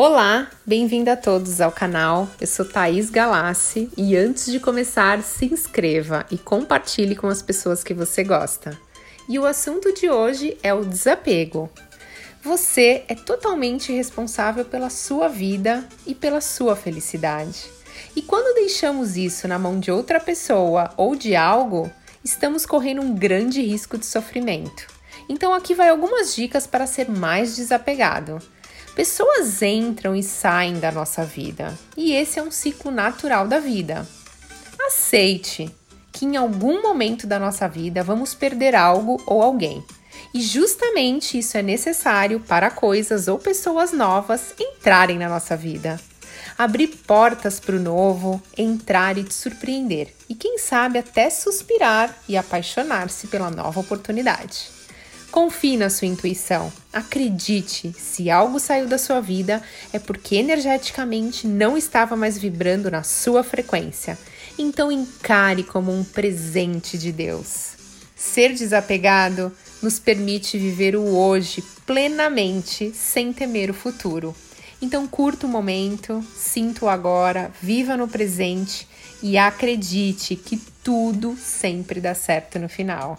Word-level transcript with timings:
Olá, 0.00 0.48
bem-vindo 0.64 1.10
a 1.10 1.16
todos 1.16 1.60
ao 1.60 1.72
canal. 1.72 2.28
Eu 2.40 2.46
sou 2.46 2.64
Thaís 2.64 3.10
Galassi 3.10 3.90
e 3.96 4.16
antes 4.16 4.46
de 4.46 4.60
começar, 4.60 5.20
se 5.24 5.46
inscreva 5.46 6.24
e 6.30 6.38
compartilhe 6.38 7.16
com 7.16 7.26
as 7.26 7.42
pessoas 7.42 7.82
que 7.82 7.92
você 7.92 8.22
gosta. 8.22 8.78
E 9.28 9.40
o 9.40 9.44
assunto 9.44 9.92
de 9.92 10.08
hoje 10.08 10.56
é 10.62 10.72
o 10.72 10.84
desapego. 10.84 11.68
Você 12.44 13.02
é 13.08 13.16
totalmente 13.16 13.92
responsável 13.92 14.64
pela 14.64 14.88
sua 14.88 15.26
vida 15.26 15.84
e 16.06 16.14
pela 16.14 16.40
sua 16.40 16.76
felicidade. 16.76 17.68
E 18.14 18.22
quando 18.22 18.54
deixamos 18.54 19.16
isso 19.16 19.48
na 19.48 19.58
mão 19.58 19.80
de 19.80 19.90
outra 19.90 20.20
pessoa 20.20 20.92
ou 20.96 21.16
de 21.16 21.34
algo, 21.34 21.90
estamos 22.22 22.64
correndo 22.64 23.02
um 23.02 23.16
grande 23.16 23.60
risco 23.62 23.98
de 23.98 24.06
sofrimento. 24.06 24.86
Então 25.28 25.52
aqui 25.52 25.74
vai 25.74 25.88
algumas 25.88 26.36
dicas 26.36 26.68
para 26.68 26.86
ser 26.86 27.10
mais 27.10 27.56
desapegado. 27.56 28.40
Pessoas 28.94 29.62
entram 29.62 30.14
e 30.16 30.22
saem 30.22 30.80
da 30.80 30.90
nossa 30.90 31.24
vida, 31.24 31.76
e 31.96 32.12
esse 32.12 32.38
é 32.38 32.42
um 32.42 32.50
ciclo 32.50 32.90
natural 32.90 33.46
da 33.46 33.60
vida. 33.60 34.06
Aceite 34.86 35.70
que 36.12 36.24
em 36.24 36.36
algum 36.36 36.82
momento 36.82 37.26
da 37.26 37.38
nossa 37.38 37.68
vida 37.68 38.02
vamos 38.02 38.34
perder 38.34 38.74
algo 38.74 39.22
ou 39.24 39.40
alguém. 39.40 39.84
E 40.34 40.40
justamente 40.40 41.38
isso 41.38 41.56
é 41.56 41.62
necessário 41.62 42.40
para 42.40 42.70
coisas 42.70 43.28
ou 43.28 43.38
pessoas 43.38 43.92
novas 43.92 44.52
entrarem 44.58 45.18
na 45.18 45.28
nossa 45.28 45.56
vida. 45.56 46.00
Abrir 46.56 46.88
portas 46.88 47.60
para 47.60 47.76
o 47.76 47.80
novo, 47.80 48.42
entrar 48.56 49.16
e 49.16 49.22
te 49.22 49.32
surpreender. 49.32 50.12
E 50.28 50.34
quem 50.34 50.58
sabe 50.58 50.98
até 50.98 51.30
suspirar 51.30 52.12
e 52.28 52.36
apaixonar-se 52.36 53.28
pela 53.28 53.50
nova 53.50 53.78
oportunidade. 53.78 54.77
Confie 55.30 55.76
na 55.76 55.90
sua 55.90 56.08
intuição. 56.08 56.72
Acredite, 56.90 57.92
se 57.92 58.30
algo 58.30 58.58
saiu 58.58 58.86
da 58.86 58.96
sua 58.96 59.20
vida 59.20 59.62
é 59.92 59.98
porque 59.98 60.36
energeticamente 60.36 61.46
não 61.46 61.76
estava 61.76 62.16
mais 62.16 62.38
vibrando 62.38 62.90
na 62.90 63.02
sua 63.02 63.44
frequência. 63.44 64.18
Então 64.58 64.90
encare 64.90 65.62
como 65.62 65.92
um 65.92 66.02
presente 66.02 66.96
de 66.96 67.12
Deus. 67.12 67.72
Ser 68.16 68.54
desapegado 68.54 69.52
nos 69.82 69.98
permite 69.98 70.58
viver 70.58 70.96
o 70.96 71.16
hoje 71.16 71.62
plenamente, 71.86 72.90
sem 72.94 73.32
temer 73.32 73.70
o 73.70 73.74
futuro. 73.74 74.34
Então 74.80 75.06
curta 75.06 75.46
o 75.46 75.48
momento, 75.48 76.24
sinta 76.36 76.86
o 76.86 76.88
agora, 76.88 77.52
viva 77.60 77.96
no 77.96 78.08
presente 78.08 78.88
e 79.22 79.36
acredite 79.36 80.36
que 80.36 80.56
tudo 80.82 81.36
sempre 81.36 82.00
dá 82.00 82.14
certo 82.14 82.58
no 82.58 82.68
final. 82.68 83.18